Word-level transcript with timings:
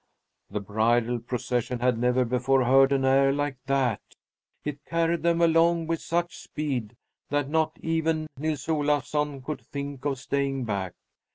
The 0.49 0.61
bridal 0.61 1.19
procession 1.19 1.77
had 1.77 1.95
never 1.99 2.25
before 2.25 2.63
heard 2.63 2.91
an 2.91 3.05
air 3.05 3.31
like 3.31 3.57
that! 3.67 4.01
It 4.63 4.83
carried 4.83 5.21
them 5.21 5.41
along 5.41 5.85
with 5.85 6.01
such 6.01 6.39
speed 6.39 6.95
that 7.29 7.49
not 7.49 7.77
even 7.83 8.25
Nils 8.35 8.67
Olafsson 8.67 9.43
could 9.43 9.61
think 9.61 10.03
of 10.05 10.17
staying 10.17 10.63
back. 10.63 10.93